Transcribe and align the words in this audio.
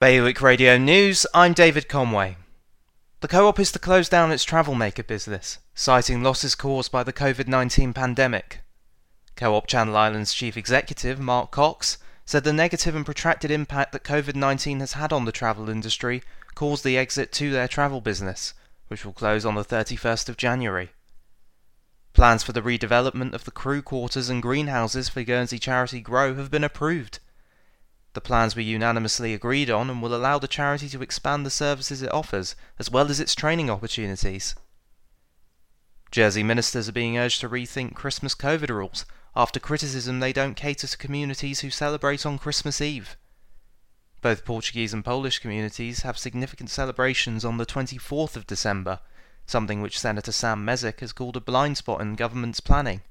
Bailiwick 0.00 0.40
Radio 0.40 0.78
News, 0.78 1.26
I'm 1.34 1.52
David 1.52 1.86
Conway. 1.86 2.38
The 3.20 3.28
co 3.28 3.48
op 3.48 3.58
is 3.60 3.70
to 3.72 3.78
close 3.78 4.08
down 4.08 4.32
its 4.32 4.46
Travelmaker 4.46 5.06
business, 5.06 5.58
citing 5.74 6.22
losses 6.22 6.54
caused 6.54 6.90
by 6.90 7.02
the 7.02 7.12
COVID 7.12 7.46
19 7.46 7.92
pandemic. 7.92 8.60
Co 9.36 9.54
op 9.54 9.66
Channel 9.66 9.94
Islands 9.94 10.32
chief 10.32 10.56
executive, 10.56 11.20
Mark 11.20 11.50
Cox, 11.50 11.98
said 12.24 12.44
the 12.44 12.52
negative 12.54 12.96
and 12.96 13.04
protracted 13.04 13.50
impact 13.50 13.92
that 13.92 14.02
COVID 14.02 14.36
19 14.36 14.80
has 14.80 14.94
had 14.94 15.12
on 15.12 15.26
the 15.26 15.32
travel 15.32 15.68
industry 15.68 16.22
caused 16.54 16.82
the 16.82 16.96
exit 16.96 17.30
to 17.32 17.50
their 17.50 17.68
travel 17.68 18.00
business, 18.00 18.54
which 18.88 19.04
will 19.04 19.12
close 19.12 19.44
on 19.44 19.54
the 19.54 19.62
31st 19.62 20.30
of 20.30 20.38
January. 20.38 20.92
Plans 22.14 22.42
for 22.42 22.52
the 22.52 22.62
redevelopment 22.62 23.34
of 23.34 23.44
the 23.44 23.50
crew 23.50 23.82
quarters 23.82 24.30
and 24.30 24.40
greenhouses 24.40 25.10
for 25.10 25.22
Guernsey 25.22 25.58
charity 25.58 26.00
Grow 26.00 26.36
have 26.36 26.50
been 26.50 26.64
approved 26.64 27.18
the 28.12 28.20
plans 28.20 28.56
were 28.56 28.62
unanimously 28.62 29.34
agreed 29.34 29.70
on 29.70 29.88
and 29.88 30.02
will 30.02 30.14
allow 30.14 30.38
the 30.38 30.48
charity 30.48 30.88
to 30.88 31.02
expand 31.02 31.46
the 31.46 31.50
services 31.50 32.02
it 32.02 32.12
offers, 32.12 32.56
as 32.78 32.90
well 32.90 33.08
as 33.08 33.20
its 33.20 33.36
training 33.36 33.70
opportunities. 33.70 34.56
Jersey 36.10 36.42
ministers 36.42 36.88
are 36.88 36.92
being 36.92 37.16
urged 37.16 37.40
to 37.40 37.48
rethink 37.48 37.94
Christmas 37.94 38.34
COVID 38.34 38.70
rules 38.70 39.04
after 39.36 39.60
criticism 39.60 40.18
they 40.18 40.32
don't 40.32 40.56
cater 40.56 40.88
to 40.88 40.96
communities 40.96 41.60
who 41.60 41.70
celebrate 41.70 42.26
on 42.26 42.36
Christmas 42.36 42.80
Eve. 42.80 43.16
Both 44.20 44.44
Portuguese 44.44 44.92
and 44.92 45.04
Polish 45.04 45.38
communities 45.38 46.02
have 46.02 46.18
significant 46.18 46.68
celebrations 46.68 47.44
on 47.44 47.58
the 47.58 47.66
24th 47.66 48.34
of 48.34 48.46
December, 48.46 48.98
something 49.46 49.80
which 49.80 50.00
Senator 50.00 50.32
Sam 50.32 50.66
Mezec 50.66 50.98
has 50.98 51.12
called 51.12 51.36
a 51.36 51.40
blind 51.40 51.76
spot 51.76 52.00
in 52.00 52.16
government's 52.16 52.60
planning, 52.60 53.02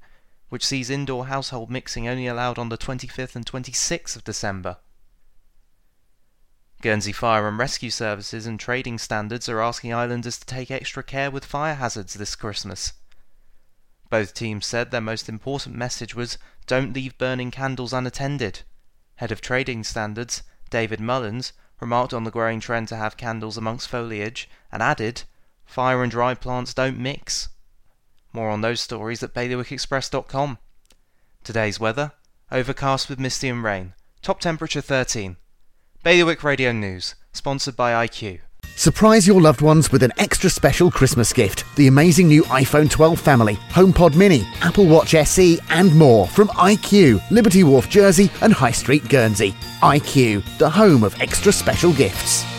which 0.50 0.66
sees 0.66 0.90
indoor 0.90 1.26
household 1.26 1.70
mixing 1.70 2.06
only 2.06 2.26
allowed 2.26 2.58
on 2.58 2.68
the 2.68 2.78
25th 2.78 3.34
and 3.34 3.46
26th 3.46 4.14
of 4.14 4.24
December. 4.24 4.76
Guernsey 6.82 7.12
Fire 7.12 7.46
and 7.46 7.58
Rescue 7.58 7.90
Services 7.90 8.46
and 8.46 8.58
trading 8.58 8.96
standards 8.96 9.50
are 9.50 9.60
asking 9.60 9.92
islanders 9.92 10.38
to 10.38 10.46
take 10.46 10.70
extra 10.70 11.02
care 11.02 11.30
with 11.30 11.44
fire 11.44 11.74
hazards 11.74 12.14
this 12.14 12.34
Christmas. 12.34 12.94
Both 14.08 14.32
teams 14.32 14.64
said 14.64 14.90
their 14.90 15.02
most 15.02 15.28
important 15.28 15.76
message 15.76 16.14
was 16.14 16.38
don't 16.66 16.94
leave 16.94 17.18
burning 17.18 17.50
candles 17.50 17.92
unattended. 17.92 18.62
Head 19.16 19.30
of 19.30 19.42
Trading 19.42 19.84
Standards, 19.84 20.42
David 20.70 21.00
Mullins, 21.00 21.52
remarked 21.80 22.14
on 22.14 22.24
the 22.24 22.30
growing 22.30 22.60
trend 22.60 22.88
to 22.88 22.96
have 22.96 23.18
candles 23.18 23.58
amongst 23.58 23.88
foliage 23.88 24.48
and 24.72 24.82
added, 24.82 25.24
fire 25.66 26.02
and 26.02 26.10
dry 26.10 26.32
plants 26.32 26.72
don't 26.72 26.98
mix. 26.98 27.50
More 28.32 28.48
on 28.48 28.62
those 28.62 28.80
stories 28.80 29.22
at 29.22 29.34
bailiwickexpress.com. 29.34 30.56
Today's 31.44 31.78
weather 31.78 32.12
overcast 32.50 33.10
with 33.10 33.20
misty 33.20 33.50
and 33.50 33.62
rain, 33.62 33.92
top 34.22 34.40
temperature 34.40 34.80
13. 34.80 35.36
Bailiwick 36.02 36.42
Radio 36.42 36.72
News, 36.72 37.14
sponsored 37.34 37.76
by 37.76 38.06
IQ. 38.06 38.40
Surprise 38.74 39.26
your 39.26 39.38
loved 39.38 39.60
ones 39.60 39.92
with 39.92 40.02
an 40.02 40.12
extra 40.16 40.48
special 40.48 40.90
Christmas 40.90 41.30
gift 41.30 41.64
the 41.76 41.88
amazing 41.88 42.26
new 42.26 42.42
iPhone 42.44 42.90
12 42.90 43.20
family, 43.20 43.56
HomePod 43.68 44.16
Mini, 44.16 44.46
Apple 44.62 44.86
Watch 44.86 45.12
SE, 45.12 45.58
and 45.68 45.94
more 45.94 46.26
from 46.26 46.48
IQ, 46.48 47.20
Liberty 47.30 47.64
Wharf, 47.64 47.90
Jersey, 47.90 48.30
and 48.40 48.50
High 48.50 48.70
Street, 48.70 49.06
Guernsey. 49.10 49.52
IQ, 49.82 50.42
the 50.56 50.70
home 50.70 51.04
of 51.04 51.20
extra 51.20 51.52
special 51.52 51.92
gifts. 51.92 52.49